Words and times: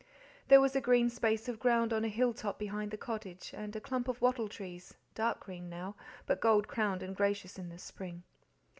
There 0.47 0.59
was 0.59 0.75
a 0.75 0.81
green 0.81 1.11
space 1.11 1.47
of 1.47 1.59
ground 1.59 1.93
on 1.93 2.03
a 2.03 2.07
hill 2.07 2.33
top 2.33 2.57
behind 2.57 2.89
the 2.89 2.97
cottage, 2.97 3.51
and 3.53 3.75
a 3.75 3.79
clump 3.79 4.07
of 4.07 4.19
wattle 4.19 4.47
trees, 4.49 4.95
dark 5.13 5.41
green 5.41 5.69
now, 5.69 5.95
but 6.25 6.41
gold 6.41 6.67
crowned 6.67 7.03
and 7.03 7.15
gracious 7.15 7.59
in 7.59 7.69
the 7.69 7.77
spring. 7.77 8.23